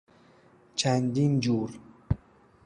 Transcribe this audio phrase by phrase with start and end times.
[0.75, 1.79] چندین جور....